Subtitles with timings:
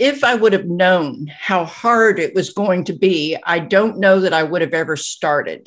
[0.00, 4.18] if I would have known how hard it was going to be, I don't know
[4.20, 5.66] that I would have ever started.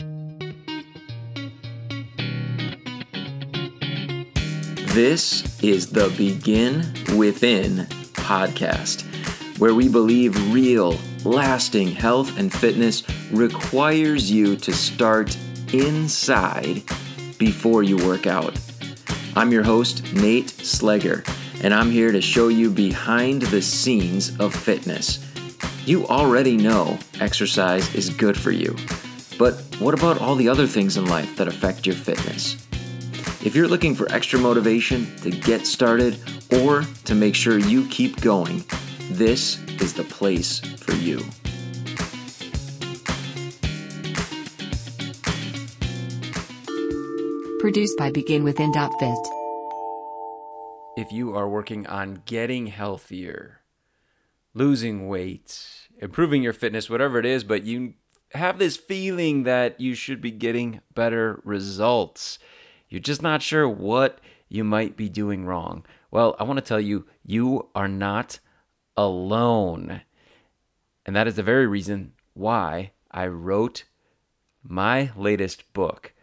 [4.88, 6.77] This is the Begin
[7.15, 9.04] Within podcast,
[9.59, 15.38] where we believe real, lasting health and fitness requires you to start
[15.74, 16.81] inside
[17.38, 18.59] before you work out.
[19.36, 21.23] I'm your host, Nate Slegger,
[21.63, 25.25] and I'm here to show you behind the scenes of fitness.
[25.85, 28.76] You already know exercise is good for you,
[29.40, 32.57] but what about all the other things in life that affect your fitness?
[33.45, 36.18] If you're looking for extra motivation to get started
[36.52, 38.63] or to make sure you keep going,
[39.12, 41.20] this is the place for you.
[47.59, 49.43] Produced by BeginWithin.fit.
[51.03, 53.59] If you are working on getting healthier,
[54.53, 57.95] losing weight, improving your fitness, whatever it is, but you
[58.32, 62.40] have this feeling that you should be getting better results,
[62.87, 65.85] you're just not sure what you might be doing wrong.
[66.09, 68.39] Well, I want to tell you, you are not
[68.95, 70.03] alone.
[71.05, 73.83] And that is the very reason why I wrote
[74.63, 76.13] my latest book,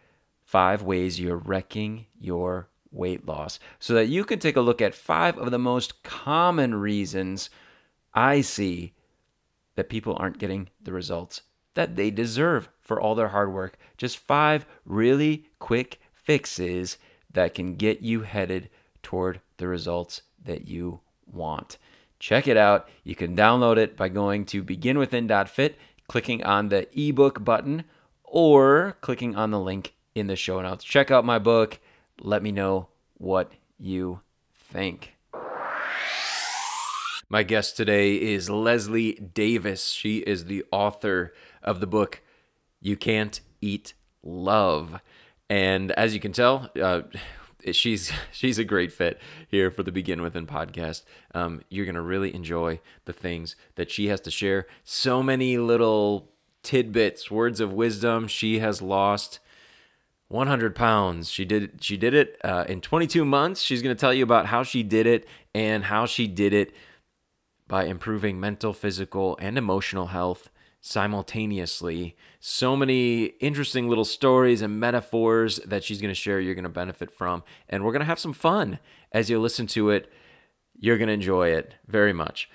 [0.43, 4.93] Five Ways You're Wrecking Your Weight Loss, so that you can take a look at
[4.93, 7.49] five of the most common reasons
[8.13, 8.93] I see
[9.75, 13.77] that people aren't getting the results that they deserve for all their hard work.
[13.97, 16.97] Just five really quick fixes
[17.31, 18.69] that can get you headed
[19.01, 21.77] toward the results that you want.
[22.19, 22.87] Check it out.
[23.03, 27.85] You can download it by going to beginwithin.fit, clicking on the ebook button,
[28.23, 30.83] or clicking on the link in the show notes.
[30.83, 31.79] Check out my book.
[32.23, 34.21] Let me know what you
[34.53, 35.15] think.
[37.27, 39.89] My guest today is Leslie Davis.
[39.89, 42.21] She is the author of the book
[42.79, 45.01] You Can't Eat Love.
[45.49, 47.01] And as you can tell, uh,
[47.71, 51.01] she's she's a great fit here for the Begin Within podcast.
[51.33, 54.67] Um, you're gonna really enjoy the things that she has to share.
[54.83, 56.29] So many little
[56.61, 58.27] tidbits, words of wisdom.
[58.27, 59.39] She has lost
[60.31, 61.29] 100 pounds.
[61.29, 63.61] She did she did it uh, in 22 months.
[63.61, 66.73] She's gonna tell you about how she did it and how she did it
[67.67, 70.49] by improving mental, physical, and emotional health
[70.81, 72.17] simultaneously.
[72.39, 76.69] So many interesting little stories and metaphors that she's going to share you're going to
[76.69, 77.43] benefit from.
[77.69, 78.79] And we're going to have some fun
[79.11, 80.11] as you listen to it.
[80.77, 82.49] You're going to enjoy it very much.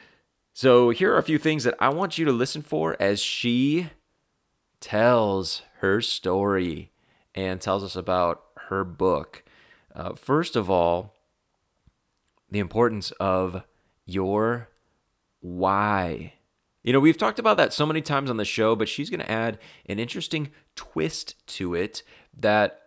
[0.53, 3.91] So, here are a few things that I want you to listen for as she
[4.81, 6.91] tells her story
[7.37, 9.45] and tells us about her book.
[9.95, 11.15] Uh, first of all,
[12.51, 13.63] the importance of
[14.05, 14.69] your
[15.41, 16.33] why.
[16.83, 19.21] You know, we've talked about that so many times on the show, but she's going
[19.21, 22.03] to add an interesting twist to it
[22.37, 22.81] that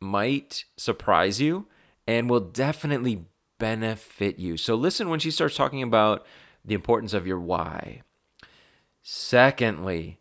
[0.00, 1.66] might surprise you
[2.06, 3.26] and will definitely
[3.58, 4.56] benefit you.
[4.56, 6.24] So listen when she starts talking about
[6.64, 8.02] the importance of your why.
[9.02, 10.20] Secondly,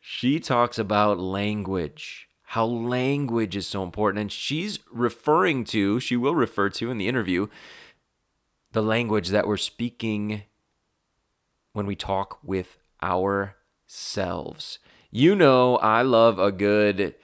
[0.00, 4.20] she talks about language, how language is so important.
[4.20, 7.48] And she's referring to, she will refer to in the interview,
[8.70, 10.44] the language that we're speaking
[11.72, 14.78] when we talk with ourselves.
[15.10, 17.16] You know, I love a good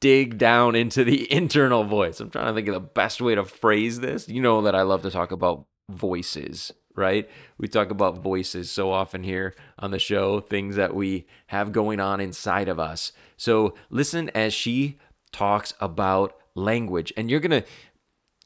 [0.00, 2.20] dig down into the internal voice.
[2.20, 4.30] I'm trying to think of the best way to phrase this.
[4.30, 7.28] You know that I love to talk about voices, right?
[7.58, 12.00] We talk about voices so often here on the show, things that we have going
[12.00, 13.12] on inside of us.
[13.36, 14.98] So listen as she
[15.32, 17.68] talks about language, and you're going to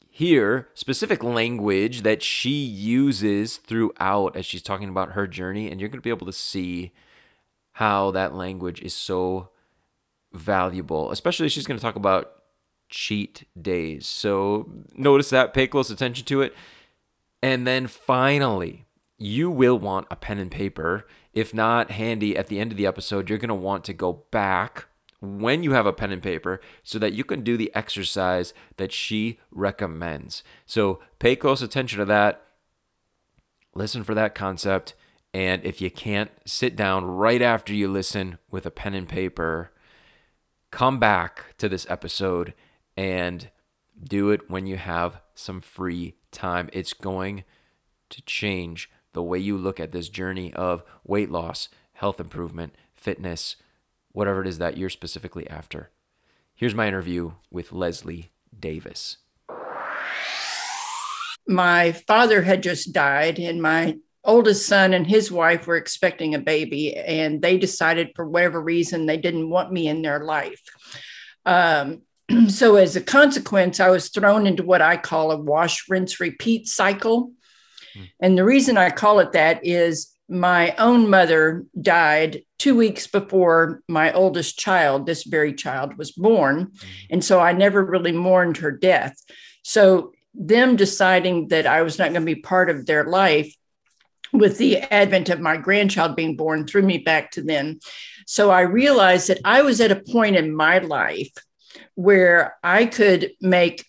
[0.09, 5.89] hear specific language that she uses throughout as she's talking about her journey, and you're
[5.89, 6.91] going to be able to see
[7.73, 9.49] how that language is so
[10.33, 12.31] valuable, especially she's going to talk about
[12.89, 14.07] cheat days.
[14.07, 16.55] So notice that, pay close attention to it.
[17.41, 18.85] And then finally,
[19.17, 21.07] you will want a pen and paper.
[21.33, 24.23] If not handy at the end of the episode, you're going to want to go
[24.31, 24.85] back
[25.19, 28.91] when you have a pen and paper so that you can do the exercise that
[28.91, 30.43] she recommends.
[30.65, 32.43] So pay close attention to that.
[33.73, 34.93] Listen for that concept.
[35.33, 39.71] And if you can't sit down right after you listen with a pen and paper,
[40.71, 42.53] come back to this episode
[42.95, 43.49] and
[44.03, 46.69] do it when you have some free time.
[46.73, 47.43] It's going
[48.09, 53.55] to change the way you look at this journey of weight loss, health improvement, fitness
[54.17, 55.91] whatever it is that you're specifically after.
[56.55, 59.17] Here's my interview with Leslie Davis.
[61.47, 66.39] my father had just died, and my oldest son and his wife were expecting a
[66.39, 70.63] baby, and they decided for whatever reason they didn't want me in their life.
[71.45, 72.01] Um,
[72.47, 76.67] so, as a consequence, I was thrown into what I call a wash, rinse, repeat
[76.67, 77.31] cycle.
[77.95, 78.09] Mm.
[78.19, 83.81] And the reason I call it that is my own mother died two weeks before
[83.87, 86.65] my oldest child, this very child, was born.
[86.65, 86.87] Mm.
[87.11, 89.15] And so I never really mourned her death.
[89.63, 93.55] So, them deciding that I was not going to be part of their life
[94.33, 97.79] with the advent of my grandchild being born threw me back to then.
[98.25, 101.31] So I realized that I was at a point in my life
[101.95, 103.85] where I could make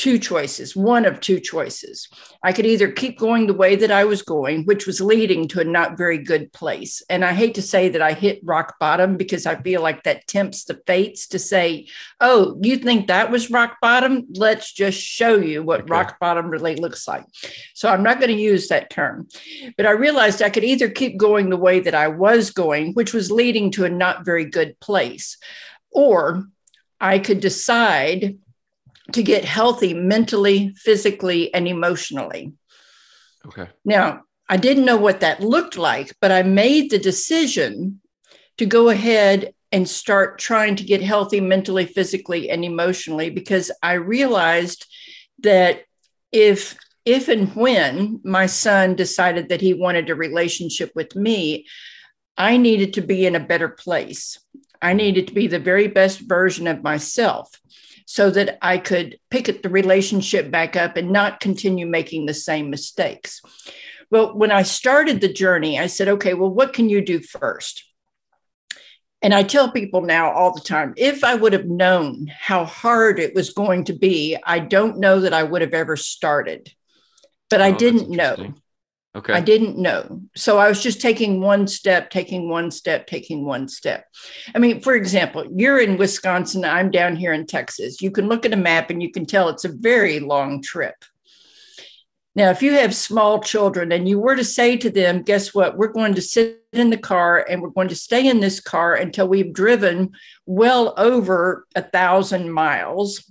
[0.00, 2.08] two choices, one of two choices.
[2.42, 5.60] I could either keep going the way that I was going, which was leading to
[5.60, 7.02] a not very good place.
[7.10, 10.26] And I hate to say that I hit rock bottom because I feel like that
[10.26, 11.88] tempts the fates to say,
[12.18, 14.26] oh, you think that was rock bottom?
[14.30, 15.90] Let's just show you what okay.
[15.90, 17.26] rock bottom really looks like.
[17.74, 19.28] So I'm not going to use that term.
[19.76, 23.12] But I realized I could either keep going the way that I was going, which
[23.12, 25.36] was leading to a not very good place,
[25.90, 26.46] or
[27.00, 28.38] I could decide
[29.12, 32.52] to get healthy mentally, physically, and emotionally.
[33.46, 33.68] Okay.
[33.84, 38.00] Now, I didn't know what that looked like, but I made the decision
[38.58, 43.94] to go ahead and start trying to get healthy mentally, physically, and emotionally because I
[43.94, 44.86] realized
[45.40, 45.84] that
[46.32, 46.76] if
[47.06, 51.66] if and when my son decided that he wanted a relationship with me,
[52.36, 54.38] I needed to be in a better place.
[54.82, 57.50] I needed to be the very best version of myself
[58.06, 62.70] so that I could pick the relationship back up and not continue making the same
[62.70, 63.40] mistakes.
[64.10, 67.84] Well, when I started the journey, I said, okay, well, what can you do first?
[69.22, 73.18] And I tell people now all the time if I would have known how hard
[73.18, 76.72] it was going to be, I don't know that I would have ever started.
[77.50, 78.54] But oh, I didn't know.
[79.16, 79.32] Okay.
[79.32, 80.22] I didn't know.
[80.36, 84.04] So I was just taking one step, taking one step, taking one step.
[84.54, 88.00] I mean, for example, you're in Wisconsin, I'm down here in Texas.
[88.00, 90.94] You can look at a map and you can tell it's a very long trip.
[92.36, 95.76] Now, if you have small children and you were to say to them, guess what?
[95.76, 98.94] We're going to sit in the car and we're going to stay in this car
[98.94, 100.12] until we've driven
[100.46, 103.28] well over a thousand miles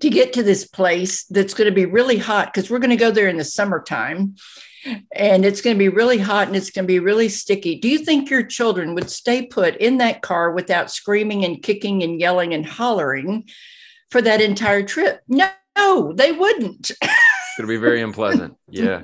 [0.00, 2.96] to get to this place that's going to be really hot because we're going to
[2.96, 4.36] go there in the summertime
[5.14, 7.78] and it's going to be really hot and it's going to be really sticky.
[7.78, 12.02] Do you think your children would stay put in that car without screaming and kicking
[12.02, 13.48] and yelling and hollering
[14.10, 15.20] for that entire trip?
[15.28, 16.90] No, they wouldn't.
[16.90, 18.56] it's going to be very unpleasant.
[18.68, 19.02] Yeah.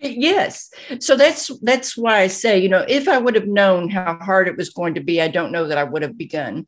[0.00, 0.70] yes
[1.00, 4.48] so that's that's why i say you know if i would have known how hard
[4.48, 6.66] it was going to be i don't know that i would have begun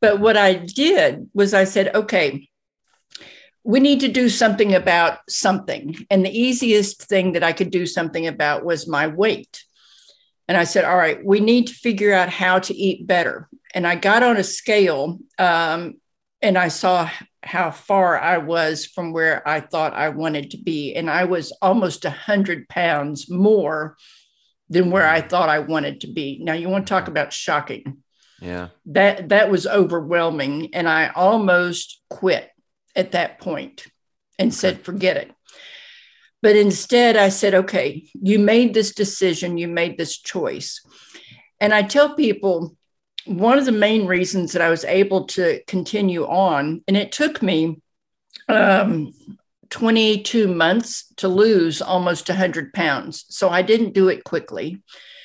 [0.00, 2.48] but what i did was i said okay
[3.64, 6.06] we need to do something about something.
[6.10, 9.64] And the easiest thing that I could do something about was my weight.
[10.46, 13.48] And I said, all right, we need to figure out how to eat better.
[13.74, 15.94] And I got on a scale um,
[16.40, 17.10] and I saw
[17.42, 20.94] how far I was from where I thought I wanted to be.
[20.94, 23.96] And I was almost 100 pounds more
[24.70, 26.38] than where I thought I wanted to be.
[26.42, 27.98] Now, you want to talk about shocking.
[28.40, 28.68] Yeah.
[28.86, 32.48] That that was overwhelming and I almost quit
[32.98, 33.86] at that point
[34.38, 35.32] and said, forget it.
[36.42, 40.80] But instead, I said, okay, you made this decision, you made this choice.
[41.60, 42.76] And I tell people
[43.26, 47.42] one of the main reasons that I was able to continue on, and it took
[47.42, 47.80] me
[48.48, 49.12] um,
[49.70, 53.24] 22 months to lose almost 100 pounds.
[53.28, 54.82] So I didn't do it quickly.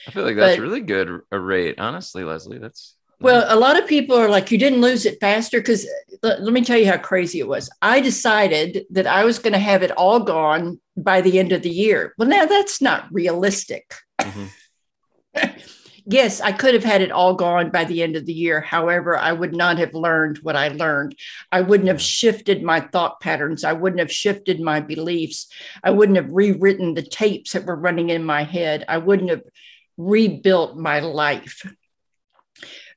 [0.08, 2.58] I feel like that's but, really good a rate, honestly, Leslie.
[2.58, 5.88] That's well, a lot of people are like, you didn't lose it faster because
[6.22, 7.70] let, let, me tell you how crazy it was.
[7.82, 11.62] I decided that I was going to have it all gone by the end of
[11.62, 12.14] the year.
[12.18, 13.94] Well, now that's not realistic.
[14.20, 15.46] Mm-hmm.
[16.06, 18.60] yes, I could have had it all gone by the end of the year.
[18.60, 21.16] However, I would not have learned what I learned.
[21.50, 23.64] I wouldn't have shifted my thought patterns.
[23.64, 25.48] I wouldn't have shifted my beliefs.
[25.82, 28.84] I wouldn't have rewritten the tapes that were running in my head.
[28.90, 29.44] I wouldn't have
[29.98, 31.66] rebuilt my life.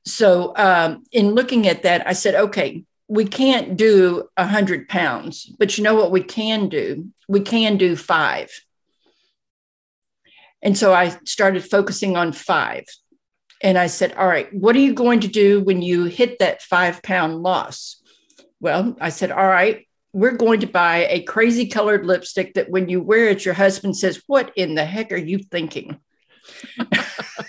[0.07, 5.77] So, um, in looking at that, I said, okay, we can't do 100 pounds, but
[5.77, 7.09] you know what we can do?
[7.27, 8.49] We can do five.
[10.61, 12.85] And so I started focusing on five.
[13.61, 16.61] And I said, all right, what are you going to do when you hit that
[16.61, 18.01] five pound loss?
[18.59, 22.89] Well, I said, all right, we're going to buy a crazy colored lipstick that when
[22.89, 25.99] you wear it, your husband says, What in the heck are you thinking?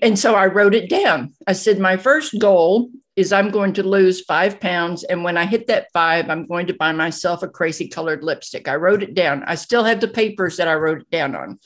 [0.00, 1.34] And so I wrote it down.
[1.46, 5.04] I said, my first goal is I'm going to lose five pounds.
[5.04, 8.68] And when I hit that five, I'm going to buy myself a crazy colored lipstick.
[8.68, 9.44] I wrote it down.
[9.44, 11.58] I still have the papers that I wrote it down on.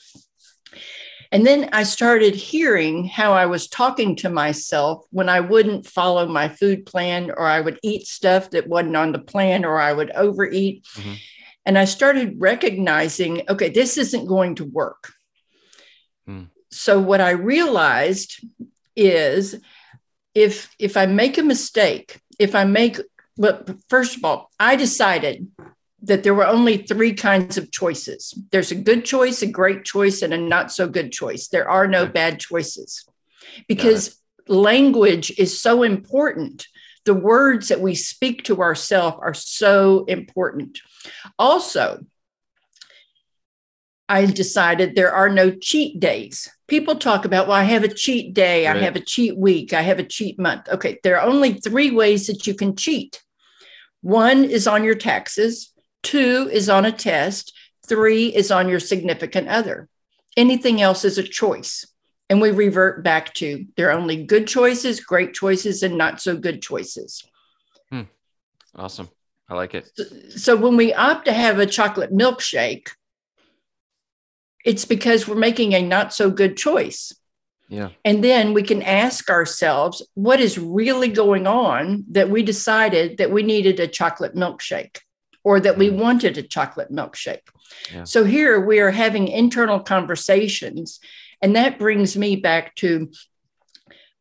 [1.31, 6.27] And then I started hearing how I was talking to myself when I wouldn't follow
[6.27, 9.91] my food plan or I would eat stuff that wasn't on the plan or I
[9.91, 10.85] would overeat.
[10.95, 11.13] Mm-hmm.
[11.65, 15.11] And I started recognizing, okay, this isn't going to work.
[16.27, 16.47] Mm.
[16.77, 18.45] So what I realized
[18.95, 19.59] is
[20.35, 22.99] if if I make a mistake, if I make
[23.35, 25.47] well, first of all, I decided
[26.03, 30.21] that there were only three kinds of choices there's a good choice, a great choice,
[30.21, 31.47] and a not so good choice.
[31.47, 33.05] There are no bad choices
[33.67, 36.67] because language is so important.
[37.05, 40.79] The words that we speak to ourselves are so important.
[41.39, 42.05] Also,
[44.07, 46.49] I decided there are no cheat days.
[46.67, 48.75] People talk about, well, I have a cheat day, right.
[48.75, 50.67] I have a cheat week, I have a cheat month.
[50.69, 53.23] Okay, there are only three ways that you can cheat.
[54.01, 55.73] One is on your taxes,
[56.07, 57.53] Two is on a test.
[57.85, 59.89] Three is on your significant other.
[60.37, 61.85] Anything else is a choice.
[62.29, 66.37] And we revert back to there are only good choices, great choices, and not so
[66.37, 67.23] good choices.
[67.89, 68.03] Hmm.
[68.73, 69.09] Awesome.
[69.49, 69.89] I like it.
[69.95, 72.87] So, so when we opt to have a chocolate milkshake,
[74.65, 77.13] it's because we're making a not so good choice.
[77.69, 77.89] Yeah.
[78.05, 83.31] And then we can ask ourselves what is really going on that we decided that
[83.31, 84.99] we needed a chocolate milkshake
[85.43, 85.97] or that we mm.
[85.97, 87.47] wanted a chocolate milkshake.
[87.93, 88.05] Yeah.
[88.05, 90.99] So here we are having internal conversations.
[91.41, 93.11] And that brings me back to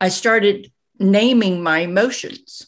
[0.01, 2.67] I started naming my emotions.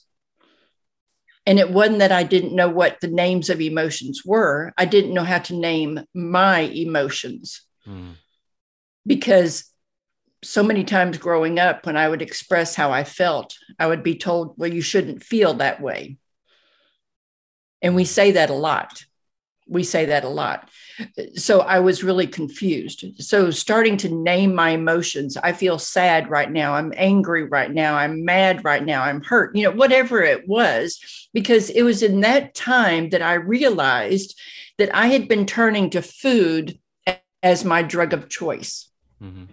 [1.48, 5.14] And it wasn't that I didn't know what the names of emotions were, I didn't
[5.14, 7.62] know how to name my emotions.
[7.86, 8.16] Mm.
[9.06, 9.64] Because
[10.44, 14.14] so many times growing up, when I would express how I felt, I would be
[14.14, 16.18] told, well, you shouldn't feel that way.
[17.80, 19.02] And we say that a lot.
[19.68, 20.70] We say that a lot.
[21.36, 23.04] So I was really confused.
[23.22, 26.74] So starting to name my emotions, I feel sad right now.
[26.74, 27.96] I'm angry right now.
[27.96, 29.02] I'm mad right now.
[29.02, 33.34] I'm hurt, you know, whatever it was, because it was in that time that I
[33.34, 34.38] realized
[34.78, 36.78] that I had been turning to food
[37.42, 38.90] as my drug of choice.
[39.22, 39.44] Mm-hmm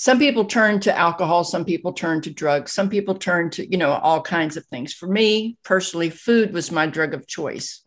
[0.00, 3.76] some people turn to alcohol some people turn to drugs some people turn to you
[3.76, 7.82] know all kinds of things for me personally food was my drug of choice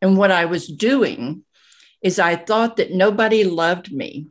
[0.00, 1.44] and what i was doing
[2.02, 4.26] is i thought that nobody loved me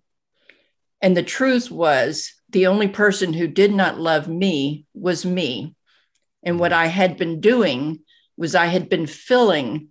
[1.01, 5.75] and the truth was the only person who did not love me was me
[6.43, 7.99] and what i had been doing
[8.37, 9.87] was i had been filling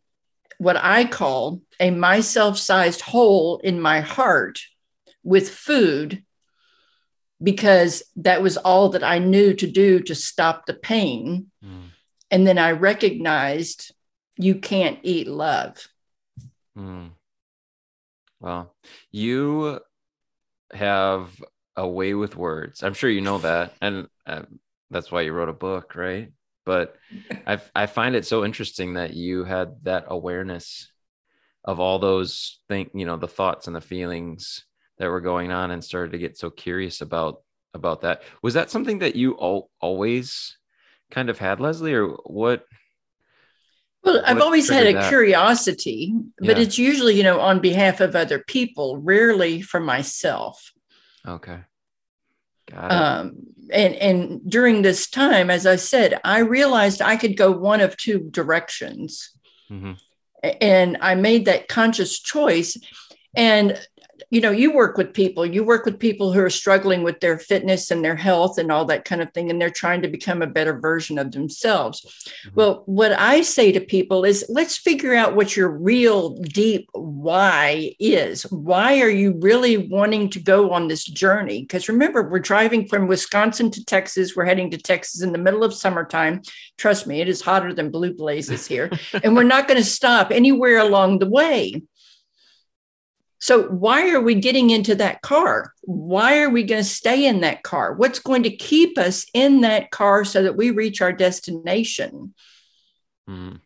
[0.58, 4.60] what i call a myself sized hole in my heart
[5.24, 6.22] with food
[7.42, 11.50] because that was all that I knew to do to stop the pain.
[11.64, 11.90] Mm.
[12.30, 13.92] And then I recognized
[14.42, 15.86] you can't eat love.
[16.76, 17.10] Mm.
[18.40, 18.74] Well,
[19.10, 19.80] you
[20.72, 21.30] have
[21.76, 22.82] a way with words.
[22.82, 23.74] I'm sure you know that.
[23.80, 24.42] And uh,
[24.90, 26.32] that's why you wrote a book, right?
[26.64, 26.96] But
[27.46, 30.90] I, I find it so interesting that you had that awareness
[31.64, 34.64] of all those think, you know, the thoughts and the feelings
[34.98, 37.42] that were going on and started to get so curious about
[37.74, 38.22] about that.
[38.42, 40.58] Was that something that you all, always
[41.10, 42.66] kind of had, Leslie, or what?
[44.04, 45.08] Well, I've always had a that?
[45.08, 46.62] curiosity, but yeah.
[46.64, 50.72] it's usually, you know, on behalf of other people, rarely for myself.
[51.26, 51.60] Okay.
[52.70, 52.92] Got it.
[52.92, 53.36] Um,
[53.70, 57.96] and and during this time, as I said, I realized I could go one of
[57.96, 59.30] two directions.
[59.70, 59.92] Mm-hmm.
[60.60, 62.76] And I made that conscious choice.
[63.36, 63.78] And
[64.32, 67.38] you know you work with people you work with people who are struggling with their
[67.38, 70.40] fitness and their health and all that kind of thing and they're trying to become
[70.40, 72.00] a better version of themselves.
[72.00, 72.54] Mm-hmm.
[72.54, 77.94] well what i say to people is let's figure out what your real deep why
[78.00, 78.42] is.
[78.50, 81.60] Why are you really wanting to go on this journey?
[81.62, 85.62] Because remember we're driving from wisconsin to texas we're heading to texas in the middle
[85.62, 86.40] of summertime.
[86.78, 88.90] Trust me it is hotter than blue blazes here.
[89.22, 91.82] And we're not going to stop anywhere along the way
[93.42, 95.72] so, why are we getting into that car?
[95.80, 97.92] Why are we going to stay in that car?
[97.92, 102.34] What's going to keep us in that car so that we reach our destination?
[103.28, 103.58] Mm.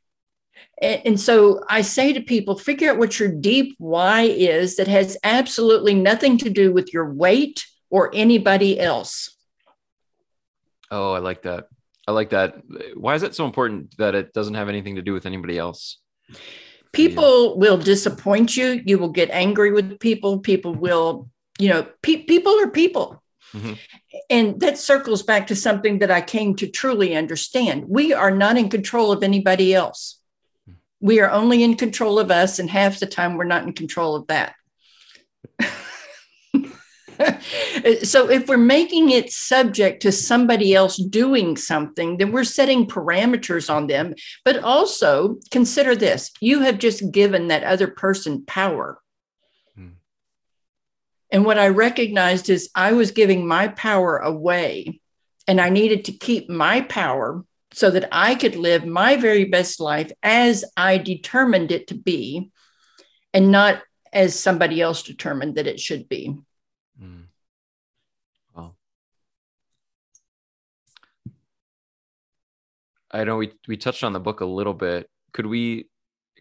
[0.81, 4.89] And, and so I say to people, figure out what your deep why is that
[4.89, 9.37] has absolutely nothing to do with your weight or anybody else.
[10.91, 11.69] Oh, I like that.
[12.09, 12.63] I like that.
[12.95, 15.99] Why is it so important that it doesn't have anything to do with anybody else?
[16.97, 17.55] People yeah.
[17.57, 22.59] will disappoint you you will get angry with people people will you know pe- people
[22.61, 23.23] are people
[23.57, 23.73] Mm-hmm.
[24.29, 27.85] And that circles back to something that I came to truly understand.
[27.89, 30.21] We are not in control of anybody else.
[31.01, 34.17] We are only in control of us, and half the time we're not in control
[34.17, 34.55] of that.
[38.03, 43.73] so if we're making it subject to somebody else doing something, then we're setting parameters
[43.73, 44.15] on them.
[44.45, 49.01] But also consider this you have just given that other person power.
[49.75, 49.89] Hmm.
[51.31, 55.01] And what I recognized is I was giving my power away,
[55.47, 59.81] and I needed to keep my power so that I could live my very best
[59.81, 62.51] life as I determined it to be,
[63.35, 63.83] and not
[64.13, 66.35] as somebody else determined that it should be.
[67.01, 67.25] Mm.
[68.55, 68.77] Well,
[73.17, 75.09] I know we we touched on the book a little bit.
[75.33, 75.89] Could we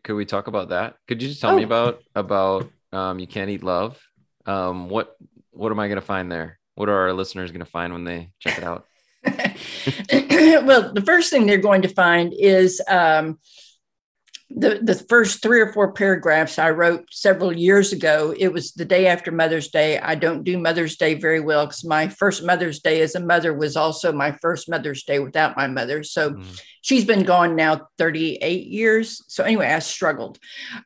[0.03, 0.95] could we talk about that?
[1.07, 1.55] Could you just tell oh.
[1.55, 3.97] me about about um, you can't eat love?
[4.45, 5.15] Um, what
[5.51, 6.59] what am I going to find there?
[6.75, 8.85] What are our listeners going to find when they check it out?
[10.65, 13.39] well, the first thing they're going to find is um,
[14.49, 18.85] the, the first three or four paragraphs I wrote several years ago, it was the
[18.85, 19.99] day after Mother's Day.
[19.99, 23.53] I don't do Mother's Day very well because my first Mother's Day as a mother
[23.53, 26.03] was also my first Mother's Day without my mother.
[26.03, 26.61] So mm.
[26.81, 29.23] she's been gone now 38 years.
[29.27, 30.37] So anyway, I struggled.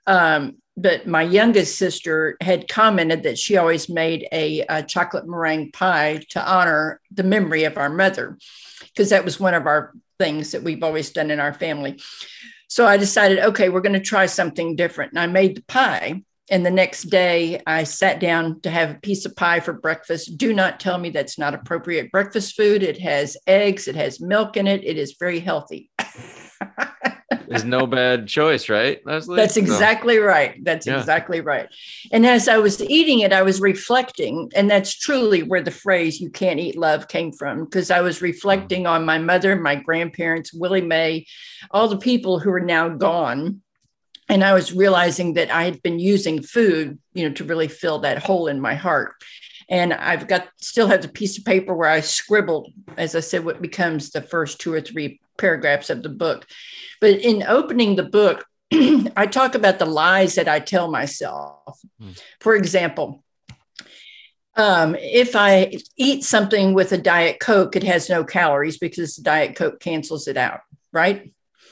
[0.08, 5.72] Um, but my youngest sister had commented that she always made a, a chocolate meringue
[5.72, 8.38] pie to honor the memory of our mother,
[8.88, 12.00] because that was one of our things that we've always done in our family.
[12.70, 15.12] So I decided, okay, we're going to try something different.
[15.12, 16.24] And I made the pie.
[16.52, 20.38] And the next day, I sat down to have a piece of pie for breakfast.
[20.38, 22.84] Do not tell me that's not appropriate breakfast food.
[22.84, 25.92] It has eggs, it has milk in it, it is very healthy.
[27.50, 29.36] is no bad choice, right, Leslie?
[29.36, 30.64] That's exactly right.
[30.64, 31.00] That's yeah.
[31.00, 31.68] exactly right.
[32.12, 36.20] And as I was eating it, I was reflecting, and that's truly where the phrase
[36.22, 38.24] "you can't eat love" came from, because I was mm.
[38.24, 41.26] reflecting on my mother, my grandparents, Willie Mae,
[41.72, 43.62] all the people who are now gone.
[44.32, 48.00] And I was realizing that I had been using food, you know, to really fill
[48.00, 49.16] that hole in my heart
[49.70, 53.46] and I've got still have the piece of paper where I scribbled, as I said,
[53.46, 56.48] what becomes the first two or three paragraphs of the book.
[57.00, 61.80] But in opening the book, I talk about the lies that I tell myself.
[62.02, 62.20] Mm.
[62.40, 63.24] For example,
[64.56, 69.22] um, if I eat something with a Diet Coke, it has no calories because the
[69.22, 71.32] Diet Coke cancels it out, right?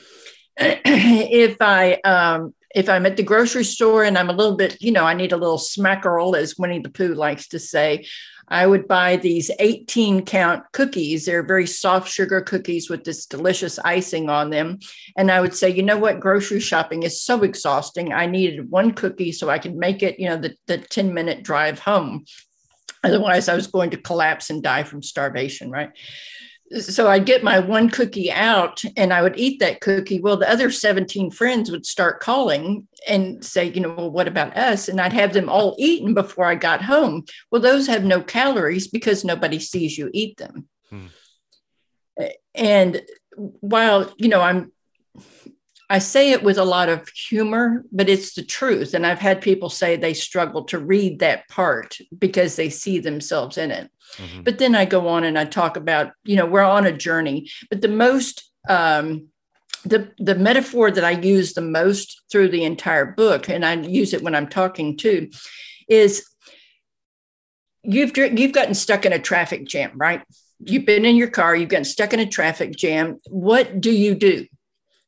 [0.58, 4.92] if I um, if I'm at the grocery store and I'm a little bit, you
[4.92, 8.06] know, I need a little smackerel, as Winnie the Pooh likes to say,
[8.50, 11.26] I would buy these 18 count cookies.
[11.26, 14.78] They're very soft sugar cookies with this delicious icing on them.
[15.18, 16.20] And I would say, you know what?
[16.20, 18.14] Grocery shopping is so exhausting.
[18.14, 21.42] I needed one cookie so I could make it, you know, the, the 10 minute
[21.44, 22.26] drive home.
[23.04, 25.90] Otherwise, I was going to collapse and die from starvation, right?
[26.72, 30.20] So I'd get my one cookie out and I would eat that cookie.
[30.20, 34.58] Well, the other 17 friends would start calling and say, you know, well, what about
[34.58, 34.90] us?
[34.90, 37.24] And I'd have them all eaten before I got home.
[37.52, 40.68] Well, those have no calories because nobody sees you eat them.
[40.90, 41.08] Hmm.
[42.54, 43.02] And
[43.36, 44.72] while, you know, I'm
[45.90, 48.94] I say it with a lot of humor, but it's the truth.
[48.94, 53.58] And I've had people say they struggle to read that part because they see themselves
[53.58, 53.90] in it.
[54.18, 54.42] Mm-hmm.
[54.44, 57.50] But then I go on and I talk about, you know, we're on a journey.
[57.70, 59.28] But the most, um,
[59.86, 64.14] the, the metaphor that I use the most through the entire book, and I use
[64.14, 65.30] it when I'm talking too,
[65.88, 66.28] is
[67.84, 70.22] you've you've gotten stuck in a traffic jam, right?
[70.60, 73.20] You've been in your car, you've gotten stuck in a traffic jam.
[73.30, 74.48] What do you do?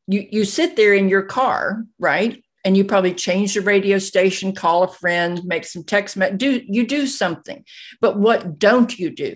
[0.10, 2.44] You you sit there in your car, right?
[2.66, 6.86] And you probably change the radio station, call a friend, make some text do you
[6.86, 7.64] do something.
[8.02, 9.36] But what don't you do?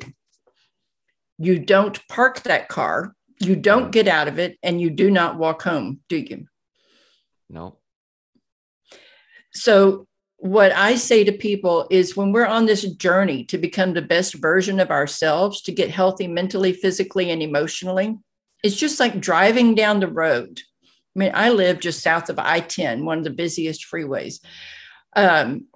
[1.38, 5.38] You don't park that car, you don't get out of it, and you do not
[5.38, 6.48] walk home, do you?
[7.50, 7.78] No.
[9.54, 10.08] So
[10.38, 14.34] what I say to people is when we're on this journey to become the best
[14.34, 18.18] version of ourselves, to get healthy mentally, physically, and emotionally,
[18.64, 20.62] it's just like driving down the road.
[21.16, 24.40] I mean, I live just south of I 10, one of the busiest freeways.
[25.16, 25.68] Um,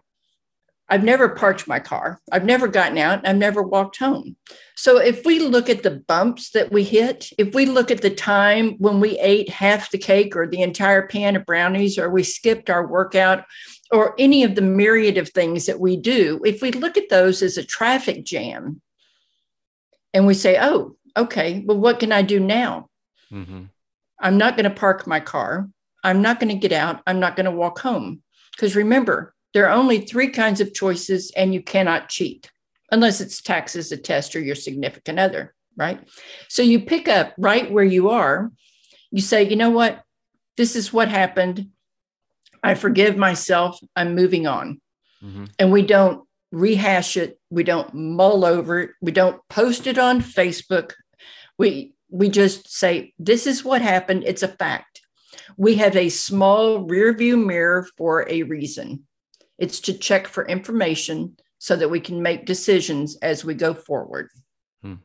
[0.89, 2.21] I've never parked my car.
[2.31, 3.27] I've never gotten out.
[3.27, 4.37] I've never walked home.
[4.75, 8.09] So if we look at the bumps that we hit, if we look at the
[8.09, 12.23] time when we ate half the cake or the entire pan of brownies, or we
[12.23, 13.43] skipped our workout,
[13.91, 17.41] or any of the myriad of things that we do, if we look at those
[17.41, 18.81] as a traffic jam
[20.13, 22.89] and we say, oh, okay, well, what can I do now?
[23.31, 23.63] Mm-hmm.
[24.19, 25.69] I'm not going to park my car.
[26.03, 27.01] I'm not going to get out.
[27.05, 28.21] I'm not going to walk home.
[28.51, 32.49] Because remember, there are only three kinds of choices and you cannot cheat.
[32.91, 36.07] unless it's taxes, a test, or your significant other, right?
[36.47, 38.51] So you pick up right where you are.
[39.11, 40.03] You say, you know what?
[40.55, 41.69] This is what happened.
[42.63, 43.79] I forgive myself.
[43.95, 44.81] I'm moving on.
[45.23, 45.45] Mm-hmm.
[45.59, 47.39] And we don't rehash it.
[47.49, 48.91] We don't mull over it.
[49.01, 50.93] We don't post it on Facebook.
[51.57, 54.23] We we just say, this is what happened.
[54.25, 55.01] It's a fact.
[55.57, 59.05] We have a small rear view mirror for a reason.
[59.57, 64.29] It's to check for information so that we can make decisions as we go forward.
[64.81, 64.95] Hmm.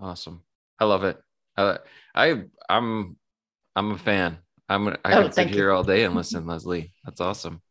[0.00, 0.42] Awesome.
[0.78, 1.18] I love it.
[1.56, 1.78] Uh,
[2.14, 3.16] I I'm
[3.76, 4.38] I'm a fan.
[4.68, 5.74] I'm I oh, could sit here you.
[5.74, 6.92] all day and listen, Leslie.
[7.04, 7.62] That's awesome.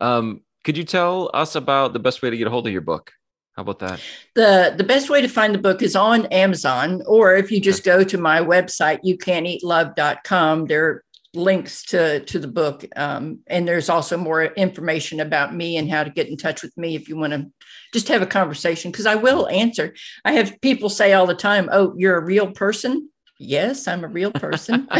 [0.00, 2.82] Um, could you tell us about the best way to get a hold of your
[2.82, 3.12] book?
[3.56, 4.00] How about that?
[4.34, 7.84] The the best way to find the book is on Amazon, or if you just
[7.84, 10.66] go to my website, you can eat love.com.
[10.66, 11.02] There
[11.36, 16.02] links to to the book um, and there's also more information about me and how
[16.02, 17.46] to get in touch with me if you want to
[17.92, 19.94] just have a conversation because i will answer.
[20.24, 23.10] I have people say all the time oh you're a real person?
[23.38, 24.88] Yes i'm a real person.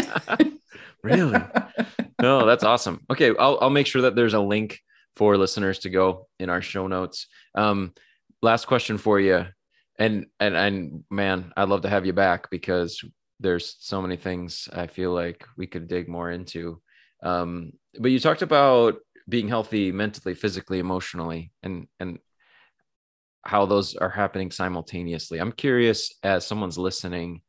[1.03, 1.39] Really?
[2.21, 3.05] No that's awesome.
[3.09, 4.79] Okay I'll, I'll make sure that there's a link
[5.15, 7.27] for listeners to go in our show notes.
[7.55, 7.93] Um,
[8.41, 9.45] last question for you
[9.99, 13.03] and and and man i'd love to have you back because
[13.39, 16.81] there's so many things I feel like we could dig more into.
[17.23, 18.95] Um, but you talked about
[19.29, 22.19] being healthy mentally, physically, emotionally, and and
[23.43, 25.39] how those are happening simultaneously.
[25.39, 27.41] I'm curious, as someone's listening,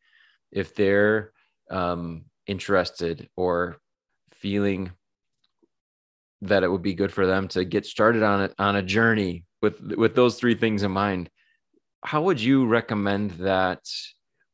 [0.53, 1.33] if they're
[1.71, 3.79] um, interested or
[4.33, 4.93] feeling
[6.43, 9.45] that it would be good for them to get started on it on a journey
[9.63, 11.31] with with those three things in mind.
[12.05, 13.81] How would you recommend that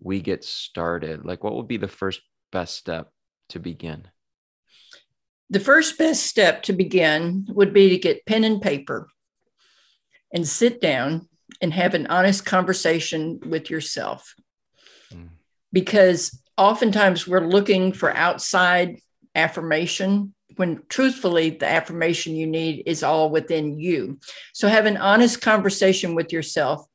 [0.01, 1.25] we get started?
[1.25, 2.21] Like, what would be the first
[2.53, 3.11] best step
[3.51, 4.09] to begin?
[5.51, 9.09] The first best step to begin would be to get pen and paper
[10.33, 11.29] and sit down
[11.61, 14.35] and have an honest conversation with yourself.
[15.13, 15.29] Mm.
[15.73, 18.99] Because oftentimes we're looking for outside
[19.35, 24.19] affirmation when truthfully the affirmation you need is all within you.
[24.53, 26.87] So have an honest conversation with yourself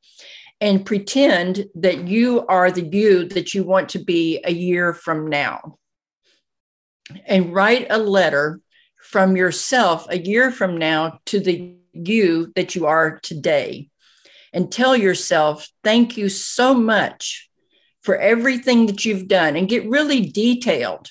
[0.60, 5.28] and pretend that you are the you that you want to be a year from
[5.28, 5.78] now.
[7.26, 8.60] And write a letter
[9.02, 13.88] from yourself a year from now to the you that you are today.
[14.52, 17.48] And tell yourself, thank you so much
[18.02, 21.08] for everything that you've done and get really detailed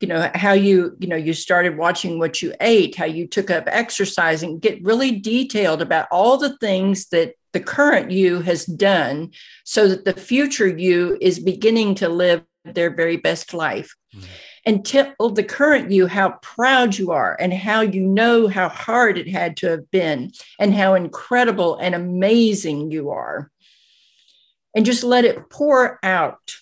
[0.00, 3.50] you know how you you know you started watching what you ate how you took
[3.50, 9.30] up exercising get really detailed about all the things that the current you has done
[9.64, 13.94] so that the future you is beginning to live their very best life.
[14.14, 14.26] Mm-hmm.
[14.66, 19.16] And tell the current you how proud you are and how you know how hard
[19.16, 23.50] it had to have been and how incredible and amazing you are.
[24.76, 26.54] And just let it pour out.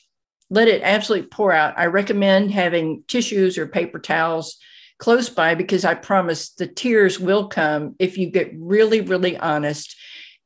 [0.50, 1.74] Let it absolutely pour out.
[1.76, 4.58] I recommend having tissues or paper towels
[4.98, 9.94] close by because I promise the tears will come if you get really, really honest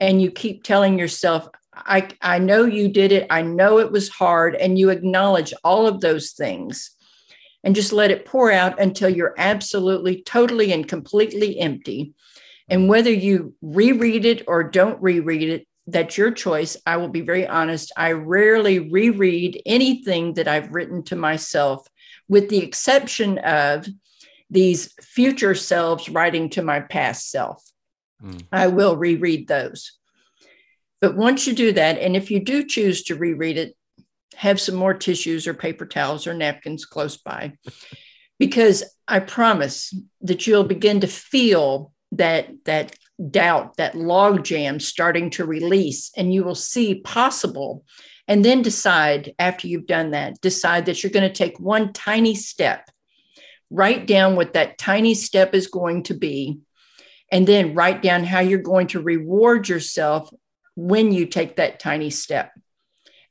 [0.01, 3.27] and you keep telling yourself, I, I know you did it.
[3.31, 4.55] I know it was hard.
[4.57, 6.91] And you acknowledge all of those things
[7.65, 12.13] and just let it pour out until you're absolutely, totally, and completely empty.
[12.69, 16.77] And whether you reread it or don't reread it, that's your choice.
[16.87, 17.93] I will be very honest.
[17.97, 21.87] I rarely reread anything that I've written to myself,
[22.29, 23.87] with the exception of
[24.49, 27.65] these future selves writing to my past self.
[28.23, 28.45] Mm.
[28.53, 29.93] I will reread those.
[31.01, 33.77] But once you do that, and if you do choose to reread it,
[34.37, 37.55] have some more tissues or paper towels or napkins close by,
[38.39, 42.95] because I promise that you'll begin to feel that that
[43.31, 47.85] doubt, that log jam starting to release, and you will see possible.
[48.29, 52.35] And then decide after you've done that, decide that you're going to take one tiny
[52.35, 52.89] step.
[53.71, 56.61] Write down what that tiny step is going to be
[57.33, 60.31] and then write down how you're going to reward yourself
[60.77, 62.53] when you take that tiny step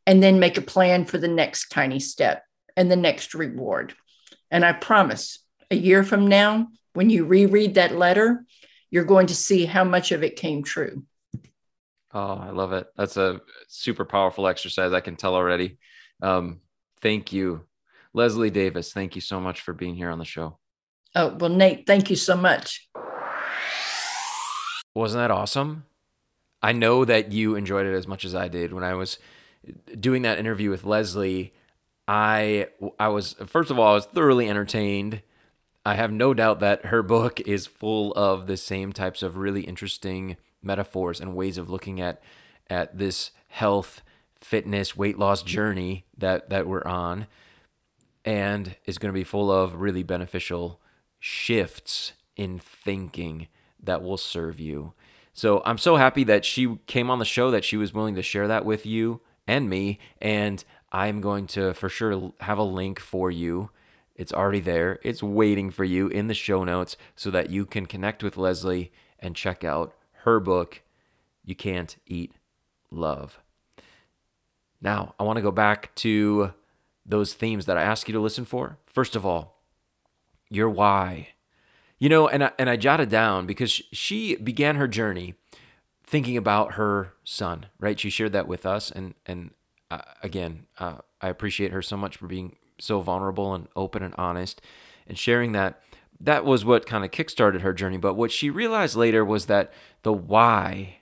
[0.05, 2.43] and then make a plan for the next tiny step
[2.75, 3.93] and the next reward
[4.49, 8.43] and i promise a year from now when you reread that letter
[8.91, 11.03] you're going to see how much of it came true.
[12.13, 12.87] Oh i love it.
[12.95, 14.93] That's a super powerful exercise.
[14.93, 15.77] I can tell already.
[16.21, 16.59] Um,
[17.01, 17.65] thank you.
[18.13, 20.59] Leslie davis thank you so much for being here on the show.
[21.15, 22.89] Oh well nate thank you so much.
[24.93, 25.85] Wasn't that awesome?
[26.61, 28.73] I know that you enjoyed it as much as I did.
[28.73, 29.17] When I was
[29.99, 31.53] doing that interview with Leslie.
[32.07, 32.67] I
[32.99, 35.21] I was first of all I was thoroughly entertained.
[35.85, 39.61] I have no doubt that her book is full of the same types of really
[39.61, 42.21] interesting metaphors and ways of looking at
[42.69, 44.01] at this health,
[44.39, 47.27] fitness, weight loss journey that that we're on
[48.23, 50.79] and is going to be full of really beneficial
[51.19, 53.47] shifts in thinking
[53.81, 54.93] that will serve you.
[55.33, 58.21] So I'm so happy that she came on the show, that she was willing to
[58.21, 59.99] share that with you and me.
[60.21, 63.71] And I'm going to for sure have a link for you.
[64.21, 67.87] It's already there, it's waiting for you in the show notes so that you can
[67.87, 70.83] connect with Leslie and check out her book,
[71.43, 72.31] You Can't Eat
[72.91, 73.39] Love.
[74.79, 76.53] Now, I want to go back to
[77.03, 78.77] those themes that I asked you to listen for.
[78.85, 79.57] First of all,
[80.51, 81.29] your why.
[81.97, 85.33] You know, and I, and I jotted down because she began her journey
[86.03, 87.99] thinking about her son, right?
[87.99, 89.49] She shared that with us, and and
[89.89, 94.15] uh, again, uh, I appreciate her so much for being so vulnerable and open and
[94.17, 94.61] honest,
[95.07, 95.81] and sharing that.
[96.19, 97.97] That was what kind of kickstarted her journey.
[97.97, 100.97] But what she realized later was that the why,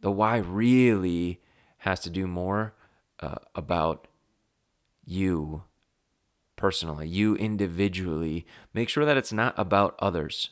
[0.00, 1.40] the why really
[1.78, 2.74] has to do more
[3.20, 4.08] uh, about
[5.04, 5.62] you
[6.56, 8.46] personally, you individually.
[8.72, 10.50] Make sure that it's not about others.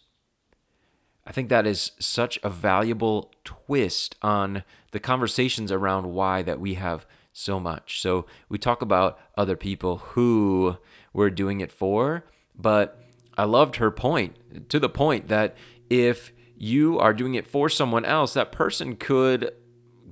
[1.24, 6.74] I think that is such a valuable twist on the conversations around why that we
[6.74, 8.01] have so much.
[8.01, 10.77] So we talk about other people who
[11.12, 13.03] we're doing it for, but
[13.37, 15.57] I loved her point to the point that
[15.88, 19.53] if you are doing it for someone else, that person could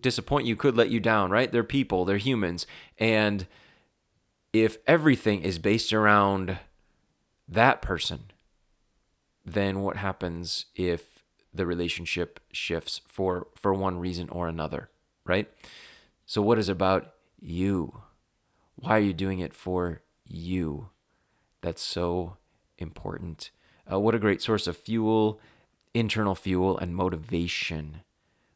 [0.00, 1.52] disappoint you, could let you down, right?
[1.52, 2.66] They're people, they're humans.
[2.98, 3.46] And
[4.52, 6.58] if everything is based around
[7.48, 8.24] that person,
[9.44, 14.88] then what happens if the relationship shifts for for one reason or another,
[15.24, 15.48] right?
[16.30, 18.02] So what is about you?
[18.76, 20.90] Why are you doing it for you?
[21.60, 22.36] That's so
[22.78, 23.50] important.
[23.90, 25.40] Uh, what a great source of fuel,
[25.92, 28.02] internal fuel, and motivation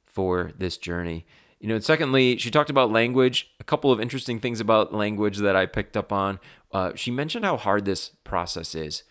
[0.06, 1.26] for this journey.
[1.58, 3.50] You know, secondly, she talked about language.
[3.58, 6.38] A couple of interesting things about language that I picked up on.
[6.70, 9.02] Uh, she mentioned how hard this process is.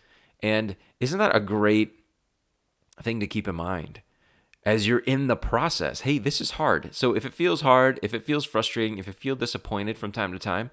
[0.41, 1.99] And isn't that a great
[3.02, 3.99] thing to keep in mind
[4.65, 6.02] as you're in the process?
[6.02, 6.93] Hey, this is hard.
[6.95, 10.32] So if it feels hard, if it feels frustrating, if you feel disappointed from time
[10.32, 10.71] to time,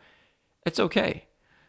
[0.64, 1.26] it's okay.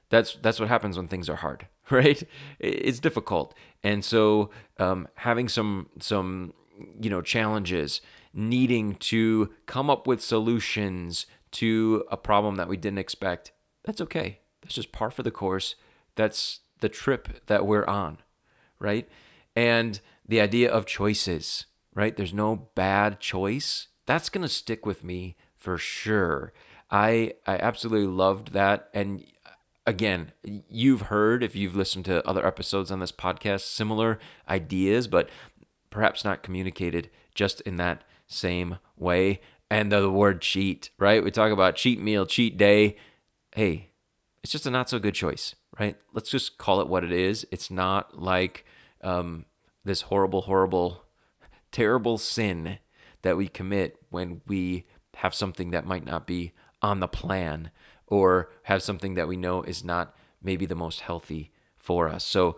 [0.09, 2.21] That's that's what happens when things are hard, right?
[2.59, 6.53] It's difficult, and so um, having some some
[6.99, 8.01] you know challenges
[8.33, 13.51] needing to come up with solutions to a problem that we didn't expect,
[13.83, 14.39] that's okay.
[14.61, 15.75] That's just par for the course.
[16.15, 18.19] That's the trip that we're on,
[18.79, 19.07] right?
[19.55, 22.15] And the idea of choices, right?
[22.15, 23.87] There's no bad choice.
[24.05, 26.53] That's going to stick with me for sure.
[26.89, 29.23] I I absolutely loved that and
[29.85, 35.29] again, you've heard if you've listened to other episodes on this podcast similar ideas, but
[35.89, 39.41] perhaps not communicated just in that same way.
[39.69, 41.23] And the word cheat, right?
[41.23, 42.97] We talk about cheat meal, cheat day.
[43.55, 43.89] Hey,
[44.43, 45.95] it's just a not so good choice, right?
[46.13, 47.45] Let's just call it what it is.
[47.51, 48.65] It's not like
[49.01, 49.45] um,
[49.85, 51.03] this horrible, horrible,
[51.71, 52.79] terrible sin
[53.21, 57.71] that we commit when we have something that might not be on the plan
[58.07, 62.23] or have something that we know is not maybe the most healthy for us.
[62.23, 62.57] So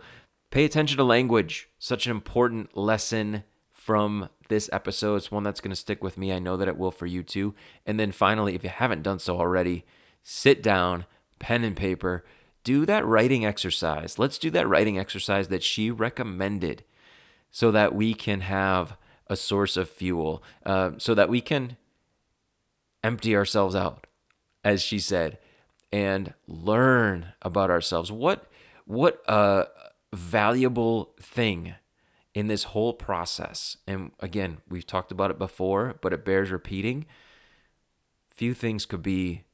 [0.50, 5.16] pay attention to language, such an important lesson from this episode.
[5.16, 6.32] It's one that's going to stick with me.
[6.32, 7.54] I know that it will for you too.
[7.86, 9.84] And then finally, if you haven't done so already,
[10.22, 11.04] sit down,
[11.38, 12.24] pen and paper,
[12.62, 14.18] do that writing exercise.
[14.18, 16.82] Let's do that writing exercise that she recommended
[17.50, 18.96] so that we can have
[19.26, 21.76] a source of fuel, uh, so that we can
[23.02, 24.06] empty ourselves out,
[24.62, 25.38] as she said,
[25.92, 28.10] and learn about ourselves.
[28.10, 28.50] What,
[28.84, 29.66] what a
[30.12, 31.74] valuable thing
[32.34, 37.06] in this whole process, and again, we've talked about it before, but it bears repeating.
[38.30, 39.44] Few things could be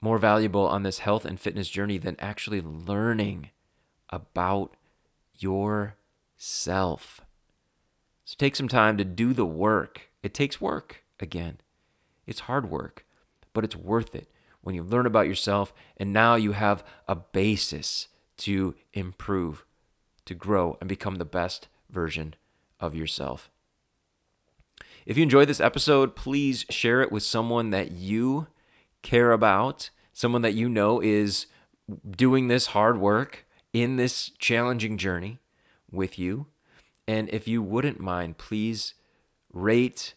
[0.00, 3.50] more valuable on this health and fitness journey than actually learning
[4.10, 4.76] about
[5.36, 7.20] yourself.
[8.28, 10.10] So take some time to do the work.
[10.22, 11.62] It takes work, again.
[12.26, 13.06] It's hard work,
[13.54, 14.28] but it's worth it
[14.60, 19.64] when you learn about yourself and now you have a basis to improve,
[20.26, 22.34] to grow, and become the best version
[22.78, 23.48] of yourself.
[25.06, 28.48] If you enjoyed this episode, please share it with someone that you
[29.00, 31.46] care about, someone that you know is
[32.06, 35.38] doing this hard work in this challenging journey
[35.90, 36.48] with you.
[37.08, 38.92] And if you wouldn't mind, please
[39.50, 40.12] rate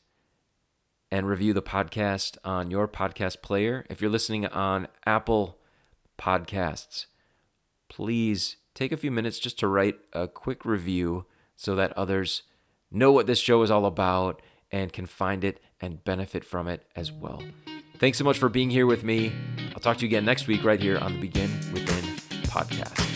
[1.09, 3.85] and review the podcast on your podcast player.
[3.89, 5.57] If you're listening on Apple
[6.19, 7.05] Podcasts,
[7.87, 11.25] please take a few minutes just to write a quick review
[11.55, 12.43] so that others
[12.91, 16.85] know what this show is all about and can find it and benefit from it
[16.95, 17.41] as well.
[17.99, 19.31] Thanks so much for being here with me.
[19.73, 22.03] I'll talk to you again next week right here on the Begin Within
[22.47, 23.10] podcast.